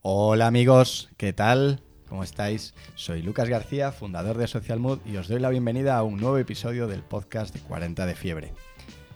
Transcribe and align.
Hola 0.00 0.46
amigos, 0.46 1.08
¿qué 1.16 1.32
tal? 1.32 1.82
¿Cómo 2.08 2.22
estáis? 2.22 2.72
Soy 2.94 3.20
Lucas 3.20 3.48
García, 3.48 3.90
fundador 3.90 4.38
de 4.38 4.46
Social 4.46 4.78
Mood 4.78 5.00
y 5.04 5.16
os 5.16 5.26
doy 5.26 5.40
la 5.40 5.50
bienvenida 5.50 5.96
a 5.96 6.04
un 6.04 6.18
nuevo 6.18 6.38
episodio 6.38 6.86
del 6.86 7.02
podcast 7.02 7.52
de 7.52 7.58
40 7.58 8.06
de 8.06 8.14
fiebre. 8.14 8.52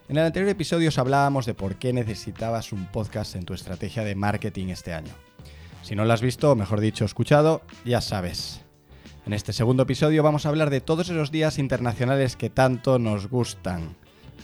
En 0.08 0.16
el 0.16 0.24
anterior 0.24 0.50
episodio 0.50 0.88
os 0.88 0.98
hablábamos 0.98 1.46
de 1.46 1.54
por 1.54 1.76
qué 1.76 1.92
necesitabas 1.92 2.72
un 2.72 2.86
podcast 2.86 3.36
en 3.36 3.44
tu 3.44 3.54
estrategia 3.54 4.02
de 4.02 4.16
marketing 4.16 4.70
este 4.70 4.92
año. 4.92 5.12
Si 5.84 5.94
no 5.94 6.04
lo 6.04 6.12
has 6.12 6.20
visto, 6.20 6.50
o 6.50 6.56
mejor 6.56 6.80
dicho, 6.80 7.04
escuchado, 7.04 7.62
ya 7.84 8.00
sabes. 8.00 8.62
En 9.24 9.34
este 9.34 9.52
segundo 9.52 9.84
episodio 9.84 10.24
vamos 10.24 10.46
a 10.46 10.48
hablar 10.48 10.68
de 10.68 10.80
todos 10.80 11.08
esos 11.08 11.30
días 11.30 11.60
internacionales 11.60 12.34
que 12.34 12.50
tanto 12.50 12.98
nos 12.98 13.28
gustan. 13.28 13.94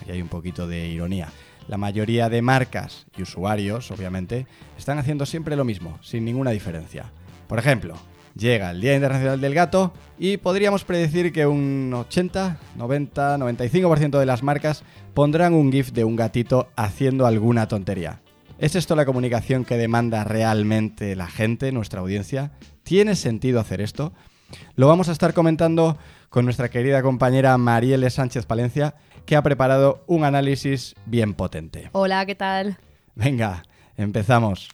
Aquí 0.01 0.13
hay 0.13 0.23
un 0.23 0.29
poquito 0.29 0.69
de 0.69 0.87
ironía. 0.87 1.33
La 1.69 1.77
mayoría 1.77 2.31
de 2.31 2.41
marcas 2.41 3.07
y 3.17 3.23
usuarios, 3.23 3.91
obviamente, 3.91 4.47
están 4.79 4.99
haciendo 4.99 5.27
siempre 5.27 5.55
lo 5.55 5.67
mismo, 5.67 5.99
sin 6.03 6.25
ninguna 6.25 6.51
diferencia. 6.51 7.13
Por 7.47 7.59
ejemplo, 7.59 7.95
llega 8.35 8.71
el 8.71 8.81
Día 8.81 8.95
Internacional 8.95 9.39
del 9.39 9.53
Gato 9.53 9.93
y 10.19 10.39
podríamos 10.39 10.85
predecir 10.85 11.31
que 11.31 11.47
un 11.47 11.93
80, 11.95 12.59
90, 12.75 13.37
95% 13.37 14.19
de 14.19 14.27
las 14.27 14.43
marcas 14.43 14.83
pondrán 15.13 15.53
un 15.53 15.71
GIF 15.71 15.93
de 15.93 16.05
un 16.05 16.17
gatito 16.17 16.69
haciendo 16.75 17.27
alguna 17.27 17.69
tontería. 17.69 18.23
¿Es 18.59 18.75
esto 18.75 18.97
la 18.97 19.05
comunicación 19.05 19.67
que 19.67 19.77
demanda 19.77 20.25
realmente 20.25 21.15
la 21.17 21.27
gente, 21.27 21.71
nuestra 21.71 22.01
audiencia? 22.01 22.53
¿Tiene 22.83 23.15
sentido 23.15 23.61
hacer 23.61 23.83
esto? 23.83 24.15
Lo 24.75 24.89
vamos 24.89 25.11
a 25.11 25.13
estar 25.13 25.35
comentando 25.35 25.99
con 26.31 26.45
nuestra 26.45 26.71
querida 26.71 27.03
compañera 27.03 27.57
Marielle 27.59 28.11
Sánchez 28.11 28.47
Palencia, 28.47 28.95
que 29.29 29.37
ha 29.37 29.43
preparado 29.43 30.03
un 30.07 30.25
análisis 30.25 30.95
bien 31.05 31.35
potente. 31.35 31.91
Hola, 31.93 32.25
¿qué 32.25 32.35
tal? 32.35 32.79
Venga, 33.15 33.63
empezamos. 33.99 34.71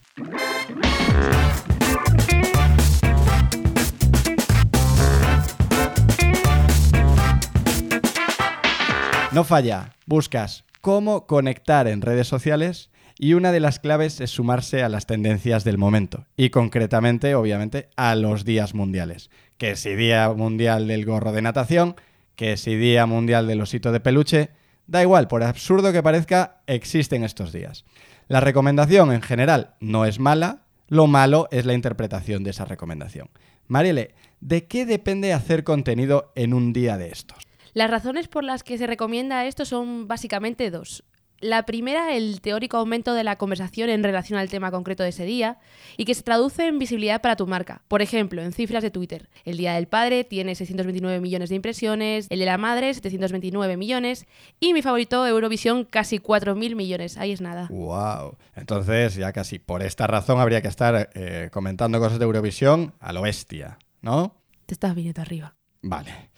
No 9.33 9.43
falla, 9.43 9.97
buscas 10.07 10.65
cómo 10.81 11.27
conectar 11.27 11.89
en 11.89 12.01
redes 12.01 12.29
sociales 12.29 12.91
y 13.19 13.35
una 13.35 13.51
de 13.51 13.59
las 13.59 13.81
claves 13.81 14.21
es 14.21 14.31
sumarse 14.31 14.85
a 14.85 14.89
las 14.89 15.07
tendencias 15.07 15.65
del 15.65 15.79
momento 15.79 16.27
y 16.37 16.51
concretamente, 16.51 17.35
obviamente, 17.35 17.89
a 17.97 18.15
los 18.15 18.45
días 18.45 18.73
mundiales. 18.73 19.31
Que 19.59 19.75
si 19.75 19.97
Día 19.97 20.33
Mundial 20.33 20.87
del 20.87 21.05
Gorro 21.05 21.33
de 21.33 21.43
Natación, 21.43 21.97
que 22.37 22.57
si 22.57 22.77
Día 22.77 23.07
Mundial 23.07 23.47
del 23.47 23.61
Osito 23.61 23.93
de 23.93 24.01
Peluche, 24.01 24.51
da 24.87 25.03
igual, 25.03 25.29
por 25.29 25.43
absurdo 25.43 25.93
que 25.93 26.03
parezca, 26.03 26.63
existen 26.67 27.25
estos 27.25 27.53
días. 27.53 27.85
La 28.29 28.41
recomendación 28.41 29.13
en 29.13 29.23
general 29.23 29.75
no 29.81 30.05
es 30.05 30.19
mala, 30.19 30.63
lo 30.89 31.07
malo 31.07 31.49
es 31.51 31.65
la 31.67 31.75
interpretación 31.75 32.45
de 32.45 32.51
esa 32.51 32.65
recomendación. 32.65 33.31
Mariele, 33.67 34.15
¿de 34.41 34.67
qué 34.67 34.87
depende 34.87 35.33
hacer 35.33 35.65
contenido 35.65 36.33
en 36.35 36.55
un 36.55 36.73
día 36.73 36.97
de 36.97 37.09
estos? 37.09 37.39
Las 37.73 37.91
razones 37.91 38.29
por 38.29 38.45
las 38.45 38.63
que 38.63 38.79
se 38.79 38.87
recomienda 38.87 39.47
esto 39.47 39.65
son 39.65 40.07
básicamente 40.07 40.71
dos. 40.71 41.05
La 41.45 41.67
primera, 41.67 42.17
el 42.17 42.41
teórico 42.41 42.79
aumento 42.79 43.13
de 43.13 43.23
la 43.23 43.37
conversación 43.37 43.91
en 43.91 44.03
relación 44.03 44.39
al 44.39 44.49
tema 44.49 44.71
concreto 44.71 45.03
de 45.03 45.11
ese 45.11 45.27
día 45.27 45.59
y 45.99 46.07
que 46.07 46.15
se 46.15 46.23
traduce 46.23 46.67
en 46.67 46.79
visibilidad 46.79 47.21
para 47.21 47.37
tu 47.37 47.47
marca. 47.47 47.83
Por 47.87 48.01
ejemplo, 48.01 48.41
en 48.41 48.55
cifras 48.55 48.83
de 48.83 48.91
Twitter. 48.91 49.29
El 49.45 49.59
Día 49.59 49.75
del 49.75 49.87
Padre 49.87 50.25
tiene 50.25 50.55
629 50.55 51.21
millones 51.21 51.51
de 51.51 51.57
impresiones, 51.57 52.29
el 52.31 52.39
de 52.39 52.47
la 52.47 52.57
Madre 52.57 52.95
729 52.95 53.77
millones 53.77 54.25
y 54.59 54.73
mi 54.73 54.81
favorito 54.81 55.27
Eurovisión 55.27 55.85
casi 55.85 56.19
4.000 56.19 56.77
millones. 56.77 57.19
Ahí 57.19 57.33
es 57.33 57.43
nada. 57.43 57.69
¡Wow! 57.71 58.39
Entonces 58.57 59.15
ya 59.15 59.35
casi 59.35 59.59
por 59.59 59.83
esta 59.83 60.07
razón 60.07 60.41
habría 60.41 60.63
que 60.63 60.69
estar 60.69 61.11
eh, 61.13 61.51
comentando 61.53 62.01
cosas 62.01 62.19
de 62.19 62.25
Eurovisión 62.25 62.95
a 63.01 63.13
lo 63.13 63.21
bestia, 63.21 63.79
¿no? 64.01 64.35
Te 64.65 64.73
estás 64.73 64.95
viniendo 64.95 65.21
arriba. 65.21 65.55
Vale. 65.83 66.31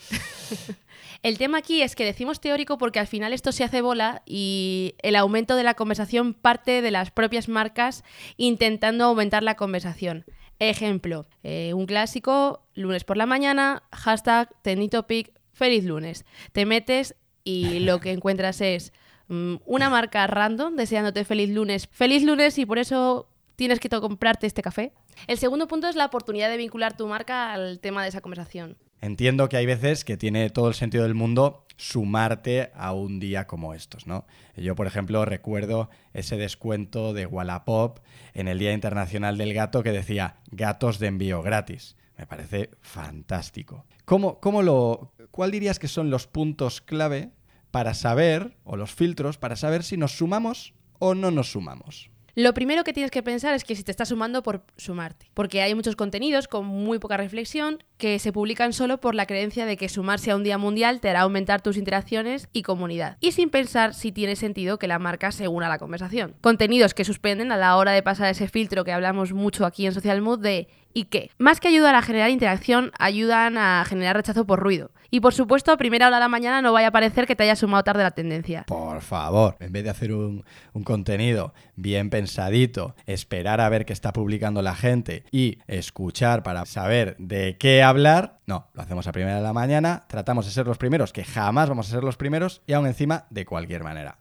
El 1.23 1.39
tema 1.39 1.59
aquí 1.59 1.83
es 1.83 1.97
que 1.97 2.05
decimos 2.05 2.41
teórico 2.41 2.79
porque 2.79 2.99
al 2.99 3.07
final 3.07 3.33
esto 3.33 3.53
se 3.53 3.65
hace 3.65 3.81
bola 3.81 4.23
y 4.27 4.95
el 5.03 5.17
aumento 5.17 5.57
de 5.57 5.63
la 5.63 5.75
conversación 5.75 6.35
parte 6.35 6.83
de 6.83 6.91
las 6.91 7.11
propias 7.11 7.49
marcas 7.49 8.05
intentando 8.37 9.05
aumentar 9.05 9.43
la 9.43 9.57
conversación. 9.57 10.25
Ejemplo, 10.59 11.27
eh, 11.43 11.73
un 11.75 11.87
clásico, 11.87 12.67
lunes 12.75 13.05
por 13.05 13.17
la 13.17 13.27
mañana, 13.27 13.83
hashtag 13.93 14.51
Tenitopic, 14.63 15.33
feliz 15.53 15.85
lunes. 15.85 16.25
Te 16.53 16.65
metes 16.65 17.15
y 17.45 17.81
lo 17.81 18.01
que 18.01 18.11
encuentras 18.13 18.61
es 18.61 18.93
mm, 19.29 19.57
una 19.65 19.91
marca 19.91 20.27
random 20.27 20.77
deseándote 20.77 21.25
feliz 21.25 21.51
lunes, 21.51 21.89
feliz 21.91 22.23
lunes 22.23 22.59
y 22.59 22.67
por 22.67 22.79
eso 22.79 23.29
tienes 23.57 23.81
que 23.81 23.89
comprarte 23.89 24.47
este 24.47 24.63
café. 24.63 24.93
El 25.27 25.39
segundo 25.39 25.67
punto 25.67 25.89
es 25.89 25.97
la 25.97 26.07
oportunidad 26.07 26.51
de 26.51 26.57
vincular 26.57 26.97
tu 26.97 27.07
marca 27.07 27.53
al 27.53 27.81
tema 27.81 28.03
de 28.03 28.11
esa 28.11 28.21
conversación. 28.21 28.77
Entiendo 29.01 29.49
que 29.49 29.57
hay 29.57 29.67
veces 29.67 30.05
que 30.05 30.17
tiene 30.17 30.51
todo 30.51 30.69
el 30.69 30.75
sentido 30.75 31.05
del 31.05 31.15
mundo 31.15 31.67
sumarte 31.77 32.71
a 32.75 32.93
un 32.93 33.21
día 33.21 33.47
como 33.47 33.75
estos, 33.75 34.07
¿no? 34.07 34.27
Yo, 34.57 34.75
por 34.75 34.87
ejemplo, 34.87 35.25
recuerdo 35.25 35.91
ese 36.15 36.37
descuento 36.37 37.13
de 37.13 37.27
Wallapop 37.27 37.99
en 38.33 38.49
el 38.49 38.59
Día 38.59 38.73
Internacional 38.73 39.37
del 39.37 39.53
Gato 39.53 39.83
que 39.83 39.93
decía 39.93 40.37
gatos 40.51 40.99
de 40.99 41.09
envío 41.09 41.43
gratis. 41.43 41.97
Me 42.17 42.27
parece 42.27 42.71
fantástico. 42.81 43.85
¿Cómo, 44.07 44.41
cómo 44.41 44.63
lo, 44.63 45.13
¿Cuál 45.31 45.51
dirías 45.51 45.79
que 45.79 45.89
son 45.89 46.09
los 46.09 46.27
puntos 46.27 46.81
clave 46.81 47.31
para 47.71 47.93
saber, 47.93 48.57
o 48.65 48.77
los 48.77 48.95
filtros, 48.95 49.37
para 49.37 49.57
saber 49.57 49.83
si 49.83 49.99
nos 49.99 50.13
sumamos 50.13 50.73
o 50.99 51.15
no 51.15 51.31
nos 51.31 51.53
sumamos? 51.53 52.11
Lo 52.39 52.53
primero 52.53 52.85
que 52.85 52.93
tienes 52.93 53.11
que 53.11 53.23
pensar 53.23 53.55
es 53.55 53.65
que 53.65 53.75
si 53.75 53.83
te 53.83 53.91
estás 53.91 54.11
sumando 54.11 54.43
por 54.43 54.63
sumarte, 54.77 55.31
porque 55.33 55.63
hay 55.63 55.75
muchos 55.75 55.97
contenidos 55.97 56.49
con 56.49 56.67
muy 56.67 56.99
poca 56.99 57.17
reflexión 57.17 57.83
que 57.97 58.19
se 58.19 58.31
publican 58.31 58.75
solo 58.75 59.01
por 59.01 59.15
la 59.15 59.25
creencia 59.25 59.65
de 59.65 59.79
que 59.79 59.89
sumarse 59.89 60.31
a 60.31 60.37
un 60.37 60.45
día 60.45 60.59
mundial 60.59 61.01
te 61.01 61.09
hará 61.09 61.23
aumentar 61.23 61.63
tus 61.63 61.79
interacciones 61.79 62.51
y 62.53 62.61
comunidad, 62.61 63.17
y 63.23 63.33
sin 63.33 63.49
pensar 63.49 63.95
si 63.95 64.13
tiene 64.13 64.37
sentido 64.37 64.79
que 64.79 64.87
la 64.87 64.99
marca 64.99 65.33
se 65.33 65.49
una 65.49 65.65
a 65.65 65.71
la 65.71 65.79
conversación. 65.79 66.35
Contenidos 66.43 66.93
que 66.93 67.07
suspenden 67.07 67.53
a 67.53 67.57
la 67.57 67.75
hora 67.79 67.93
de 67.93 68.03
pasar 68.03 68.31
ese 68.31 68.49
filtro 68.49 68.85
que 68.85 68.93
hablamos 68.93 69.33
mucho 69.33 69.65
aquí 69.65 69.87
en 69.87 69.95
Social 69.95 70.21
Mood 70.21 70.41
de 70.41 70.69
¿Y 70.97 71.05
qué? 71.05 71.31
Más 71.37 71.61
que 71.61 71.69
ayudar 71.69 71.95
a 71.95 72.01
generar 72.01 72.31
interacción, 72.31 72.91
ayudan 72.99 73.59
a 73.59 73.85
generar 73.85 74.17
rechazo 74.17 74.47
por 74.47 74.61
ruido. 74.61 74.93
Y 75.17 75.21
por 75.21 75.33
supuesto, 75.33 75.73
a 75.73 75.79
primera 75.79 76.09
hora 76.09 76.19
de 76.19 76.21
la 76.21 76.29
mañana 76.29 76.61
no 76.61 76.75
vaya 76.75 76.89
a 76.89 76.91
parecer 76.91 77.27
que 77.27 77.35
te 77.35 77.45
haya 77.45 77.57
sumado 77.57 77.83
tarde 77.83 78.03
la 78.03 78.11
tendencia. 78.11 78.65
Por 78.67 79.01
favor, 79.01 79.57
en 79.61 79.73
vez 79.73 79.83
de 79.83 79.89
hacer 79.89 80.13
un, 80.13 80.45
un, 80.75 80.85
contenido 80.85 81.55
bien 81.75 82.11
pensadito, 82.11 82.95
esperar 83.07 83.63
a 83.63 83.69
ver 83.71 83.87
qué 83.87 83.95
está 83.95 84.13
publicando 84.13 84.61
la 84.61 84.75
gente 84.75 85.25
y 85.33 85.57
escuchar 85.69 86.43
para 86.43 86.67
saber 86.67 87.17
de 87.19 87.57
qué 87.57 87.83
hablar, 87.83 88.41
no, 88.45 88.69
lo 88.75 88.83
hacemos 88.83 89.07
a 89.07 89.13
primera 89.13 89.37
de 89.37 89.43
la 89.43 89.55
mañana, 89.55 90.05
tratamos 90.07 90.45
de 90.45 90.53
ser 90.53 90.67
los 90.67 90.77
primeros, 90.77 91.15
que 91.15 91.25
jamás 91.25 91.71
vamos 91.71 91.89
a 91.89 91.93
ser 91.93 92.05
los 92.05 92.19
primeros, 92.19 92.61
y 92.67 92.75
aún 92.75 92.87
encima 92.87 93.25
de 93.31 93.47
cualquier 93.47 93.85
manera. 93.85 94.19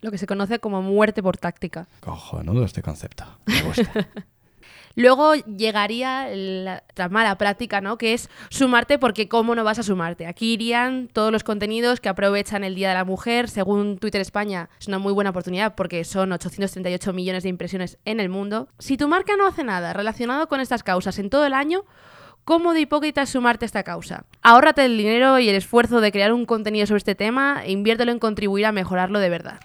Lo 0.00 0.12
que 0.12 0.18
se 0.18 0.28
conoce 0.28 0.60
como 0.60 0.80
muerte 0.80 1.24
por 1.24 1.38
táctica. 1.38 1.88
Cojonudo 1.98 2.64
este 2.64 2.82
concepto. 2.82 3.24
Me 3.46 3.62
gusta. 3.62 3.90
Luego 4.96 5.34
llegaría 5.34 6.28
la, 6.28 6.82
mala 7.10 7.36
práctica, 7.36 7.80
¿no? 7.80 7.98
Que 7.98 8.14
es 8.14 8.30
sumarte 8.48 8.98
porque 8.98 9.28
cómo 9.28 9.54
no 9.54 9.64
vas 9.64 9.78
a 9.78 9.82
sumarte. 9.82 10.26
Aquí 10.26 10.52
irían 10.52 11.08
todos 11.08 11.32
los 11.32 11.44
contenidos 11.44 12.00
que 12.00 12.08
aprovechan 12.08 12.64
el 12.64 12.74
Día 12.74 12.88
de 12.88 12.94
la 12.94 13.04
Mujer. 13.04 13.48
Según 13.48 13.98
Twitter 13.98 14.20
España, 14.20 14.68
es 14.78 14.88
una 14.88 14.98
muy 14.98 15.12
buena 15.12 15.30
oportunidad 15.30 15.74
porque 15.74 16.04
son 16.04 16.32
838 16.32 17.12
millones 17.12 17.42
de 17.42 17.48
impresiones 17.48 17.98
en 18.04 18.20
el 18.20 18.28
mundo. 18.28 18.68
Si 18.78 18.96
tu 18.96 19.08
marca 19.08 19.36
no 19.36 19.46
hace 19.46 19.64
nada 19.64 19.92
relacionado 19.92 20.48
con 20.48 20.60
estas 20.60 20.82
causas 20.82 21.18
en 21.18 21.30
todo 21.30 21.46
el 21.46 21.54
año, 21.54 21.84
¿Cómo 22.44 22.74
de 22.74 22.80
hipócrita 22.80 23.22
es 23.22 23.30
sumarte 23.30 23.64
a 23.64 23.66
esta 23.66 23.84
causa? 23.84 24.24
Ahórrate 24.42 24.84
el 24.84 24.98
dinero 24.98 25.38
y 25.38 25.48
el 25.48 25.56
esfuerzo 25.56 26.02
de 26.02 26.12
crear 26.12 26.30
un 26.30 26.44
contenido 26.44 26.86
sobre 26.86 26.98
este 26.98 27.14
tema 27.14 27.62
e 27.64 27.72
inviértelo 27.72 28.12
en 28.12 28.18
contribuir 28.18 28.66
a 28.66 28.72
mejorarlo 28.72 29.18
de 29.18 29.30
verdad. 29.30 29.60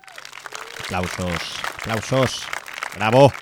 Aplausos, 0.85 1.59
aplausos. 1.77 2.47
Bravo. 2.95 3.33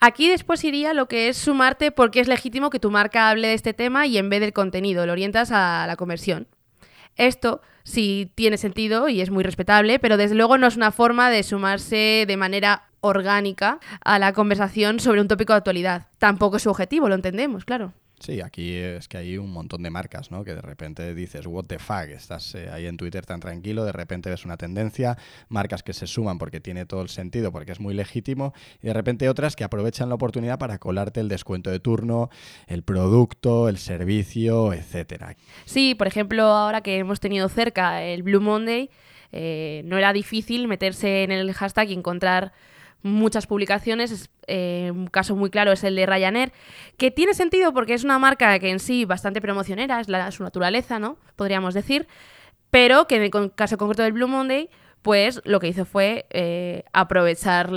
Aquí 0.00 0.28
después 0.28 0.62
iría 0.62 0.94
lo 0.94 1.08
que 1.08 1.28
es 1.28 1.36
sumarte 1.36 1.90
porque 1.90 2.20
es 2.20 2.28
legítimo 2.28 2.70
que 2.70 2.78
tu 2.78 2.90
marca 2.90 3.30
hable 3.30 3.48
de 3.48 3.54
este 3.54 3.74
tema 3.74 4.06
y 4.06 4.16
en 4.16 4.30
vez 4.30 4.40
del 4.40 4.52
contenido 4.52 5.04
lo 5.06 5.12
orientas 5.12 5.50
a 5.50 5.86
la 5.86 5.96
conversión. 5.96 6.46
Esto 7.16 7.60
sí 7.82 8.30
tiene 8.36 8.58
sentido 8.58 9.08
y 9.08 9.20
es 9.20 9.30
muy 9.30 9.42
respetable, 9.42 9.98
pero 9.98 10.16
desde 10.16 10.36
luego 10.36 10.56
no 10.56 10.68
es 10.68 10.76
una 10.76 10.92
forma 10.92 11.30
de 11.30 11.42
sumarse 11.42 12.24
de 12.28 12.36
manera 12.36 12.84
orgánica 13.00 13.80
a 14.04 14.20
la 14.20 14.32
conversación 14.32 15.00
sobre 15.00 15.20
un 15.20 15.28
tópico 15.28 15.52
de 15.52 15.58
actualidad. 15.58 16.06
Tampoco 16.18 16.58
es 16.58 16.62
su 16.62 16.70
objetivo, 16.70 17.08
lo 17.08 17.16
entendemos, 17.16 17.64
claro. 17.64 17.92
Sí, 18.20 18.40
aquí 18.40 18.74
es 18.74 19.06
que 19.06 19.16
hay 19.16 19.38
un 19.38 19.52
montón 19.52 19.82
de 19.82 19.90
marcas, 19.90 20.30
¿no? 20.30 20.42
Que 20.42 20.54
de 20.54 20.60
repente 20.60 21.14
dices, 21.14 21.46
what 21.46 21.64
the 21.66 21.78
fuck, 21.78 22.08
estás 22.08 22.54
eh, 22.56 22.68
ahí 22.70 22.86
en 22.86 22.96
Twitter 22.96 23.24
tan 23.24 23.38
tranquilo, 23.38 23.84
de 23.84 23.92
repente 23.92 24.28
ves 24.28 24.44
una 24.44 24.56
tendencia, 24.56 25.16
marcas 25.48 25.82
que 25.82 25.92
se 25.92 26.06
suman 26.06 26.38
porque 26.38 26.60
tiene 26.60 26.84
todo 26.84 27.02
el 27.02 27.10
sentido, 27.10 27.52
porque 27.52 27.72
es 27.72 27.80
muy 27.80 27.94
legítimo, 27.94 28.54
y 28.82 28.88
de 28.88 28.92
repente 28.92 29.28
otras 29.28 29.54
que 29.54 29.62
aprovechan 29.62 30.08
la 30.08 30.16
oportunidad 30.16 30.58
para 30.58 30.78
colarte 30.78 31.20
el 31.20 31.28
descuento 31.28 31.70
de 31.70 31.78
turno, 31.78 32.28
el 32.66 32.82
producto, 32.82 33.68
el 33.68 33.78
servicio, 33.78 34.72
etcétera. 34.72 35.36
Sí, 35.64 35.94
por 35.94 36.08
ejemplo, 36.08 36.42
ahora 36.42 36.80
que 36.80 36.98
hemos 36.98 37.20
tenido 37.20 37.48
cerca 37.48 38.02
el 38.02 38.24
Blue 38.24 38.40
Monday, 38.40 38.90
eh, 39.30 39.82
no 39.84 39.96
era 39.96 40.12
difícil 40.12 40.66
meterse 40.66 41.22
en 41.22 41.30
el 41.30 41.52
hashtag 41.52 41.90
y 41.90 41.94
encontrar 41.94 42.52
muchas 43.02 43.46
publicaciones. 43.46 44.30
Eh, 44.46 44.90
un 44.92 45.06
caso 45.06 45.36
muy 45.36 45.50
claro 45.50 45.72
es 45.72 45.84
el 45.84 45.96
de 45.96 46.06
Ryanair, 46.06 46.52
que 46.96 47.10
tiene 47.10 47.34
sentido 47.34 47.72
porque 47.72 47.94
es 47.94 48.04
una 48.04 48.18
marca 48.18 48.58
que 48.58 48.70
en 48.70 48.80
sí 48.80 49.04
bastante 49.04 49.40
promocionera, 49.40 50.00
es 50.00 50.08
la, 50.08 50.30
su 50.30 50.42
naturaleza, 50.42 50.98
¿no? 50.98 51.16
Podríamos 51.36 51.74
decir, 51.74 52.06
pero 52.70 53.06
que 53.06 53.16
en 53.16 53.22
el 53.22 53.54
caso 53.54 53.78
concreto 53.78 54.02
del 54.02 54.12
Blue 54.12 54.28
Monday, 54.28 54.68
pues 55.02 55.40
lo 55.44 55.60
que 55.60 55.68
hizo 55.68 55.84
fue 55.84 56.26
eh, 56.30 56.84
aprovechar 56.92 57.70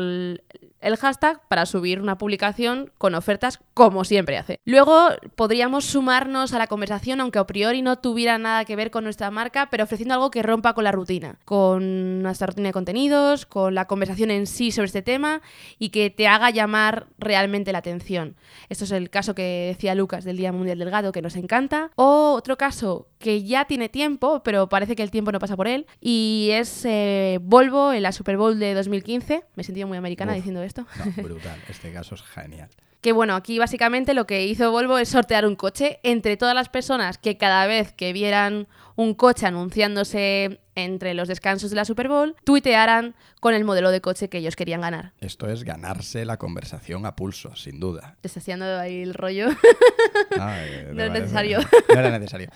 el 0.82 0.98
hashtag 0.98 1.42
para 1.48 1.66
subir 1.66 2.02
una 2.02 2.18
publicación 2.18 2.92
con 2.98 3.16
ofertas 3.16 3.60
como 3.74 4.04
siempre 4.04 4.38
hace. 4.38 4.60
Luego 4.66 5.10
podríamos 5.36 5.86
sumarnos 5.86 6.54
a 6.54 6.58
la 6.58 6.68
conversación 6.68 7.22
aunque 7.22 7.40
a 7.40 7.48
priori 7.48 7.82
no 7.82 7.98
tuviera 7.98 8.38
nada 8.38 8.66
que 8.66 8.76
ver 8.76 8.92
con 8.92 9.04
nuestra 9.04 9.32
marca, 9.32 9.70
pero 9.70 9.84
ofreciendo 9.84 10.14
algo 10.14 10.32
que 10.32 10.44
rompa 10.44 10.74
con 10.74 10.84
la 10.84 10.92
rutina, 10.92 11.40
con 11.46 12.22
nuestra 12.22 12.48
rutina 12.48 12.70
de 12.70 12.74
contenidos, 12.74 13.46
con 13.46 13.76
la 13.76 13.86
conversación 13.86 14.32
en 14.32 14.48
sí 14.48 14.72
sobre 14.72 14.88
este 14.88 15.02
tema 15.02 15.42
y 15.80 15.90
que 15.90 16.10
te 16.10 16.28
haga 16.28 16.50
llamar 16.50 17.08
realmente 17.18 17.72
la 17.72 17.80
atención. 17.80 18.36
Esto 18.70 18.86
es 18.86 18.92
el 18.92 19.10
caso 19.10 19.36
que 19.36 19.68
decía 19.74 19.96
Lucas 19.96 20.24
del 20.24 20.38
Día 20.38 20.52
Mundial 20.52 20.80
del 20.80 20.90
Gato 20.90 21.12
que 21.12 21.22
nos 21.22 21.36
encanta. 21.36 21.92
O 21.96 22.34
otro 22.34 22.58
caso 22.58 23.08
que 23.20 23.44
ya 23.44 23.66
tiene 23.66 23.90
tiempo, 23.90 24.42
pero 24.44 24.68
parece 24.68 24.96
que 24.96 25.04
el 25.04 25.12
tiempo 25.12 25.32
no 25.32 25.40
pasa 25.40 25.56
por 25.56 25.68
él, 25.68 25.86
y 26.00 26.50
es 26.52 26.84
eh, 26.86 27.40
Volvo 27.42 27.94
en 27.94 28.04
la 28.04 28.12
Super 28.12 28.38
Bowl 28.38 28.60
de 28.60 28.74
2015. 28.74 29.44
Me 29.56 29.62
he 29.62 29.64
sentido 29.64 29.88
muy 29.88 29.98
americana 29.98 30.34
diciendo 30.34 30.62
esto. 30.72 30.88
brutal, 31.22 31.60
este 31.68 31.92
caso 31.92 32.16
es 32.16 32.22
genial. 32.22 32.70
Que 33.02 33.14
bueno, 33.14 33.36
aquí 33.36 33.58
básicamente 33.58 34.14
lo 34.14 34.28
que 34.28 34.46
hizo 34.46 34.72
Volvo 34.72 35.00
es 35.00 35.10
sortear 35.10 35.48
un 35.48 35.56
coche 35.56 36.00
entre 36.04 36.38
todas 36.38 36.54
las 36.54 36.70
personas 36.70 37.18
que 37.18 37.36
cada 37.36 37.66
vez 37.66 37.94
que 37.94 38.14
vieran 38.14 38.68
un 38.96 39.16
coche 39.16 39.48
anunciándose 39.48 40.62
entre 40.76 41.16
los 41.16 41.28
descansos 41.28 41.72
de 41.72 41.78
la 41.78 41.86
Super 41.86 42.08
Bowl, 42.08 42.36
tuitearan 42.44 43.16
con 43.40 43.56
el 43.56 43.64
modelo 43.64 43.90
de 43.90 44.02
coche 44.02 44.30
que 44.30 44.38
ellos 44.38 44.56
querían 44.56 44.82
ganar. 44.82 45.14
Esto 45.20 45.50
es 45.50 45.64
ganarse 45.64 46.26
la 46.26 46.38
conversación 46.38 47.08
a 47.08 47.16
pulso, 47.16 47.56
sin 47.56 47.80
duda. 47.80 48.18
Te 48.22 48.28
está 48.28 48.40
haciendo 48.40 48.80
ahí 48.80 49.02
el 49.02 49.16
rollo. 49.16 49.48
no, 50.38 51.04
es 51.04 51.12
necesario. 51.12 51.60
No 51.90 52.00
era 52.00 52.12
necesario. 52.12 52.50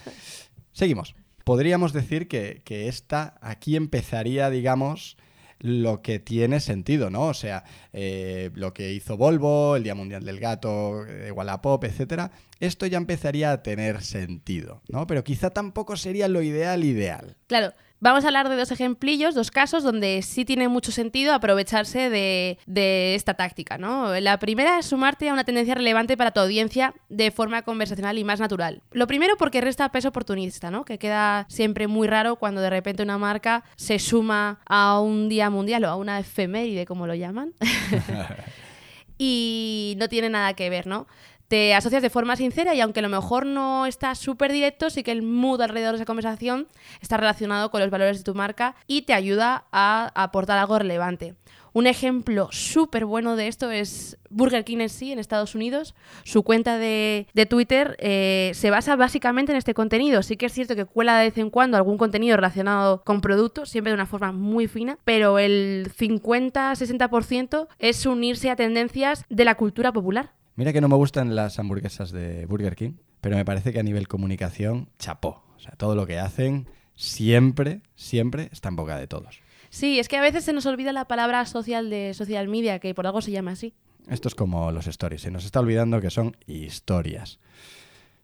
Seguimos. 0.73 1.15
Podríamos 1.43 1.91
decir 1.91 2.27
que, 2.27 2.61
que 2.63 2.87
esta 2.87 3.35
aquí 3.41 3.75
empezaría, 3.75 4.51
digamos, 4.51 5.17
lo 5.59 6.01
que 6.01 6.19
tiene 6.19 6.59
sentido, 6.59 7.09
¿no? 7.09 7.27
O 7.27 7.33
sea, 7.33 7.63
eh, 7.93 8.51
lo 8.55 8.73
que 8.73 8.93
hizo 8.93 9.17
Volvo, 9.17 9.75
el 9.75 9.83
Día 9.83 9.95
Mundial 9.95 10.23
del 10.25 10.39
Gato, 10.39 11.05
eh, 11.05 11.31
Wallapop, 11.31 11.83
etcétera, 11.83 12.31
esto 12.59 12.85
ya 12.85 12.97
empezaría 12.97 13.51
a 13.51 13.63
tener 13.63 14.01
sentido, 14.01 14.81
¿no? 14.87 15.07
Pero 15.07 15.23
quizá 15.23 15.49
tampoco 15.49 15.97
sería 15.97 16.27
lo 16.27 16.41
ideal 16.41 16.83
ideal. 16.83 17.37
Claro, 17.47 17.73
Vamos 18.05 18.23
a 18.23 18.27
hablar 18.27 18.49
de 18.49 18.55
dos 18.55 18.69
ejemplillos, 18.69 19.33
dos 19.33 19.49
casos 19.49 19.81
donde 19.81 20.21
sí 20.21 20.45
tiene 20.45 20.67
mucho 20.67 20.91
sentido 20.91 21.33
aprovecharse 21.33 22.11
de, 22.11 23.15
esta 23.15 23.33
táctica. 23.33 23.79
¿no? 23.79 24.13
La 24.19 24.37
primera 24.37 24.77
es 24.77 24.85
sumarte 24.85 25.27
a 25.27 25.33
una 25.33 25.43
tendencia 25.43 25.73
relevante 25.73 26.15
para 26.15 26.29
tu 26.29 26.39
audiencia 26.39 26.93
de 27.09 27.31
forma 27.31 27.63
conversacional 27.63 28.19
y 28.19 28.23
más 28.23 28.39
natural. 28.39 28.83
Lo 28.91 29.07
primero 29.07 29.37
porque 29.37 29.59
resta 29.59 29.91
peso 29.91 30.09
oportunista, 30.09 30.69
¿no? 30.69 30.85
que 30.85 30.99
queda 30.99 31.47
siempre 31.49 31.87
muy 31.87 32.07
raro 32.07 32.35
cuando 32.35 32.61
de 32.61 32.69
repente 32.69 33.01
una 33.01 33.17
marca 33.17 33.63
se 33.75 33.97
suma 33.97 34.59
a 34.67 34.99
un 34.99 35.27
día 35.27 35.49
mundial 35.49 35.85
o 35.85 35.89
a 35.89 35.95
una 35.95 36.19
efeméride, 36.19 36.85
como 36.85 37.07
lo 37.07 37.15
llaman. 37.15 37.53
y 39.17 39.95
no 39.97 40.09
tiene 40.09 40.29
nada 40.29 40.53
que 40.53 40.69
ver, 40.69 40.85
¿no? 40.85 41.07
Te 41.47 41.73
asocias 41.73 42.01
de 42.01 42.09
forma 42.09 42.35
sincera 42.35 42.73
y 42.73 42.81
aunque 42.81 42.99
a 42.99 43.03
lo 43.03 43.09
mejor 43.09 43.45
no 43.45 43.85
está 43.85 44.15
súper 44.15 44.51
directo, 44.51 44.89
sí 44.89 45.03
que 45.03 45.11
el 45.11 45.21
mood 45.21 45.61
alrededor 45.61 45.93
de 45.93 45.97
esa 45.97 46.05
conversación 46.05 46.67
está 47.01 47.17
relacionado 47.17 47.71
con 47.71 47.81
los 47.81 47.89
valores 47.89 48.17
de 48.17 48.23
tu 48.23 48.35
marca 48.35 48.75
y 48.87 49.03
te 49.03 49.13
ayuda 49.13 49.65
a 49.71 50.11
aportar 50.15 50.57
algo 50.57 50.79
relevante. 50.79 51.35
Un 51.75 51.87
ejemplo 51.87 52.47
súper 52.51 53.03
bueno 53.03 53.35
de 53.35 53.49
esto 53.49 53.69
es 53.69 54.17
Burger 54.29 54.63
King 54.63 54.77
en 54.79 54.87
sí, 54.87 55.11
en 55.11 55.19
Estados 55.19 55.55
Unidos. 55.55 55.93
Su 56.23 56.43
cuenta 56.43 56.77
de, 56.77 57.27
Twitter 57.49 57.97
eh, 57.99 58.51
se 58.53 58.69
basa 58.69 58.95
básicamente 58.95 59.51
en 59.51 59.57
este 59.57 59.73
contenido. 59.73 60.23
Sí 60.23 60.37
que 60.37 60.45
es 60.45 60.53
cierto 60.53 60.77
que 60.77 60.85
cuela 60.85 61.19
de 61.19 61.25
vez 61.25 61.37
en 61.37 61.49
cuando 61.49 61.75
algún 61.75 61.97
contenido 61.97 62.37
relacionado 62.37 63.03
con 63.03 63.19
productos, 63.19 63.71
siempre 63.71 63.91
de 63.91 63.95
una 63.95 64.05
forma 64.05 64.31
muy 64.31 64.69
fina, 64.69 64.97
pero 65.03 65.37
el 65.37 65.91
50-60% 65.93 67.67
es 67.77 68.05
unirse 68.05 68.49
a 68.49 68.55
tendencias 68.55 69.25
de 69.27 69.43
la 69.43 69.55
cultura 69.55 69.91
popular. 69.91 70.31
Mira 70.57 70.71
que 70.71 70.79
no 70.79 70.87
me 70.87 70.95
gustan 70.95 71.35
las 71.35 71.59
hamburguesas 71.59 72.11
de 72.11 72.45
Burger 72.45 72.77
King, 72.77 72.93
pero 73.19 73.35
me 73.35 73.43
parece 73.43 73.73
que 73.73 73.79
a 73.79 73.83
nivel 73.83 74.07
comunicación, 74.07 74.87
chapó. 74.99 75.43
O 75.57 75.59
sea, 75.59 75.73
todo 75.73 75.95
lo 75.95 76.07
que 76.07 76.17
hacen 76.17 76.69
siempre, 76.95 77.81
siempre 77.95 78.47
está 78.53 78.69
en 78.69 78.77
boca 78.77 78.97
de 78.97 79.05
todos. 79.05 79.41
Sí, 79.69 79.99
es 79.99 80.07
que 80.07 80.15
a 80.15 80.21
veces 80.21 80.45
se 80.45 80.53
nos 80.53 80.65
olvida 80.65 80.93
la 80.93 81.09
palabra 81.09 81.45
social 81.45 81.89
de 81.89 82.13
social 82.13 82.47
media, 82.47 82.79
que 82.79 82.95
por 82.95 83.05
algo 83.05 83.21
se 83.21 83.31
llama 83.31 83.51
así. 83.51 83.73
Esto 84.07 84.29
es 84.29 84.35
como 84.35 84.71
los 84.71 84.87
stories, 84.87 85.23
se 85.23 85.31
nos 85.31 85.43
está 85.43 85.59
olvidando 85.59 85.99
que 85.99 86.09
son 86.09 86.37
historias. 86.47 87.39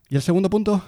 ¿Y 0.07 0.15
el 0.15 0.21
segundo 0.21 0.49
punto? 0.49 0.81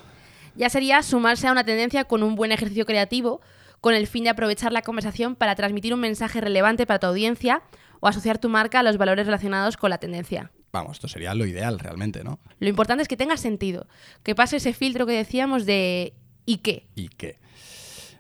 Ya 0.56 0.70
sería 0.70 1.04
sumarse 1.04 1.48
a 1.48 1.52
una 1.52 1.66
tendencia 1.66 2.06
con 2.06 2.24
un 2.24 2.36
buen 2.36 2.54
ejercicio 2.54 2.86
creativo, 2.86 3.42
con 3.82 3.96
el 3.96 4.08
fin 4.08 4.24
de 4.24 4.30
aprovechar 4.30 4.72
la 4.72 4.82
conversación 4.82 5.36
para 5.36 5.56
transmitir 5.56 5.94
un 5.94 6.00
mensaje 6.00 6.40
relevante 6.40 6.86
para 6.86 7.00
tu 7.00 7.08
audiencia 7.08 7.64
o 8.00 8.08
asociar 8.08 8.38
tu 8.38 8.48
marca 8.48 8.80
a 8.80 8.84
los 8.84 8.98
valores 8.98 9.26
relacionados 9.26 9.76
con 9.76 9.90
la 9.90 9.98
tendencia. 9.98 10.52
Vamos, 10.74 10.94
esto 10.94 11.08
sería 11.08 11.36
lo 11.36 11.46
ideal 11.46 11.78
realmente, 11.78 12.24
¿no? 12.24 12.40
Lo 12.60 12.68
importante 12.68 13.04
es 13.04 13.08
que 13.08 13.16
tenga 13.16 13.38
sentido, 13.38 13.88
que 14.24 14.34
pase 14.34 14.58
ese 14.58 14.74
filtro 14.74 15.06
que 15.06 15.14
decíamos 15.14 15.68
de 15.68 16.16
¿y 16.48 16.58
qué? 16.58 16.88
¿Y 16.96 17.10
qué? 17.10 17.38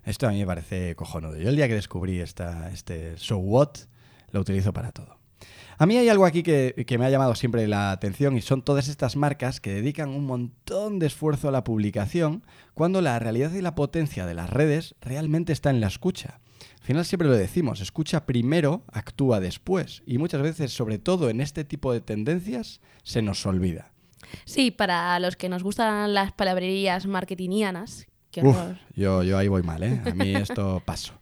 Esto 0.05 0.27
a 0.27 0.31
mí 0.31 0.39
me 0.39 0.45
parece 0.45 0.95
cojonudo. 0.95 1.35
Yo 1.35 1.49
el 1.49 1.55
día 1.55 1.67
que 1.67 1.73
descubrí 1.73 2.19
esta, 2.19 2.69
este 2.71 3.17
So 3.17 3.37
What, 3.37 3.69
lo 4.31 4.39
utilizo 4.39 4.71
para 4.71 4.91
todo. 4.91 5.17
A 5.79 5.87
mí 5.87 5.97
hay 5.97 6.07
algo 6.09 6.27
aquí 6.27 6.43
que, 6.43 6.85
que, 6.85 6.97
me 6.99 7.05
ha 7.07 7.09
llamado 7.09 7.33
siempre 7.33 7.67
la 7.67 7.91
atención 7.91 8.37
y 8.37 8.41
son 8.41 8.61
todas 8.61 8.87
estas 8.87 9.15
marcas 9.15 9.59
que 9.59 9.73
dedican 9.73 10.09
un 10.09 10.25
montón 10.25 10.99
de 10.99 11.07
esfuerzo 11.07 11.49
a 11.49 11.51
la 11.51 11.63
publicación 11.63 12.45
cuando 12.75 13.01
la 13.01 13.17
realidad 13.17 13.51
y 13.53 13.61
la 13.61 13.73
potencia 13.73 14.27
de 14.27 14.35
las 14.35 14.51
redes 14.51 14.93
realmente 15.01 15.53
está 15.53 15.71
en 15.71 15.81
la 15.81 15.87
escucha. 15.87 16.39
Al 16.79 16.85
final 16.85 17.05
siempre 17.05 17.27
lo 17.27 17.35
decimos, 17.35 17.81
escucha 17.81 18.25
primero, 18.25 18.83
actúa 18.91 19.39
después. 19.39 20.03
Y 20.05 20.17
muchas 20.17 20.41
veces, 20.41 20.71
sobre 20.73 20.99
todo 20.99 21.29
en 21.29 21.41
este 21.41 21.63
tipo 21.63 21.93
de 21.93 22.01
tendencias, 22.01 22.81
se 23.03 23.21
nos 23.21 23.45
olvida. 23.45 23.91
Sí, 24.45 24.71
para 24.71 25.19
los 25.19 25.35
que 25.35 25.49
nos 25.49 25.63
gustan 25.63 26.13
las 26.13 26.31
palabrerías 26.31 27.05
marketingianas. 27.05 28.07
yo, 28.95 29.23
yo 29.23 29.37
ahí 29.37 29.47
voy 29.47 29.63
mal, 29.63 29.83
¿eh? 29.83 30.01
A 30.05 30.13
mí 30.13 30.35
esto 30.35 30.81
paso. 30.85 31.13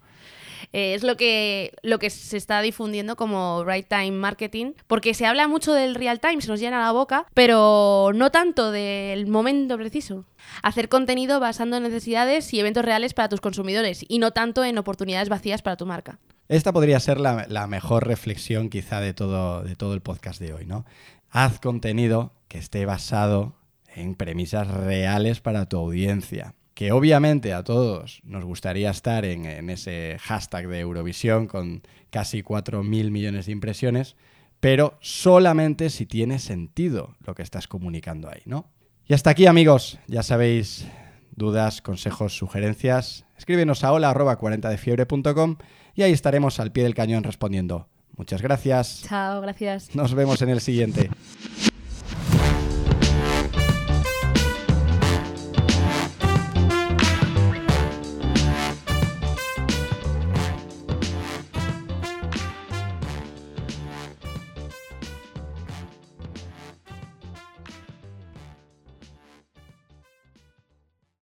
Eh, 0.74 0.94
es 0.94 1.04
lo 1.04 1.18
que, 1.18 1.74
lo 1.84 2.00
que 2.00 2.10
se 2.10 2.38
está 2.38 2.62
difundiendo 2.62 3.16
como 3.16 3.63
right 3.66 3.88
time 3.88 4.12
marketing, 4.12 4.74
porque 4.88 5.13
se 5.13 5.25
habla 5.25 5.48
mucho 5.48 5.74
del 5.74 5.96
real 5.96 6.19
time, 6.19 6.42
se 6.42 6.48
nos 6.48 6.60
llena 6.60 6.80
la 6.80 6.91
boca, 6.91 7.25
pero 7.34 8.12
no 8.13 8.32
tanto 8.32 8.72
del 8.72 9.27
momento 9.27 9.77
preciso. 9.77 10.25
Hacer 10.63 10.89
contenido 10.89 11.39
basando 11.39 11.77
en 11.77 11.84
necesidades 11.84 12.53
y 12.53 12.60
eventos 12.60 12.84
reales 12.84 13.13
para 13.13 13.30
tus 13.30 13.41
consumidores 13.41 14.03
y 14.08 14.20
no 14.20 14.32
tanto 14.32 14.63
en 14.63 14.77
oportunidades 14.77 15.30
vacías 15.30 15.62
para 15.62 15.77
tu 15.77 15.86
marca. 15.86 16.20
Esta 16.48 16.74
podría 16.74 17.00
ser 17.00 17.20
la, 17.20 17.46
la 17.48 17.68
mejor 17.68 18.08
reflexión 18.08 18.70
quizá 18.70 19.00
de 19.00 19.13
todo, 19.13 19.63
de 19.63 19.75
todo 19.75 19.94
el 19.94 20.01
podcast 20.01 20.41
de 20.41 20.53
hoy, 20.53 20.65
¿no? 20.65 20.86
Haz 21.30 21.60
contenido 21.60 22.34
que 22.50 22.58
esté 22.58 22.86
basado 22.86 23.56
en 23.96 24.15
premisas 24.15 24.68
reales 24.68 25.39
para 25.39 25.68
tu 25.68 25.77
audiencia 25.77 26.56
que 26.81 26.91
obviamente 26.91 27.53
a 27.53 27.63
todos 27.63 28.21
nos 28.23 28.43
gustaría 28.43 28.89
estar 28.89 29.23
en, 29.23 29.69
ese 29.69 30.17
hashtag 30.19 30.67
de 30.67 30.79
Eurovisión 30.79 31.45
con 31.45 31.83
casi 32.09 32.41
4.000 32.41 33.11
millones 33.11 33.45
de 33.45 33.51
impresiones, 33.51 34.15
pero 34.59 34.97
solamente 35.00 35.91
si 35.91 36.07
tiene 36.07 36.39
sentido 36.39 37.13
lo 37.23 37.35
que 37.35 37.43
estás 37.43 37.67
comunicando 37.67 38.29
ahí, 38.29 38.41
¿no? 38.45 38.71
Y 39.05 39.13
hasta 39.13 39.29
aquí 39.29 39.45
amigos, 39.45 40.00
ya 40.07 40.23
sabéis, 40.23 40.88
dudas, 41.35 41.83
consejos, 41.83 42.35
sugerencias, 42.35 43.25
escríbenos 43.38 43.83
a 43.83 43.91
hola.40defiebre.com 43.91 45.57
y 45.93 46.01
ahí 46.01 46.13
estaremos 46.13 46.59
al 46.59 46.71
pie 46.71 46.85
del 46.85 46.95
cañón 46.95 47.23
respondiendo. 47.23 47.89
Muchas 48.17 48.41
gracias. 48.41 49.03
Chao, 49.07 49.39
gracias. 49.39 49.95
Nos 49.95 50.15
vemos 50.15 50.41
en 50.41 50.50
el 50.50 50.61
siguiente. 50.61 51.11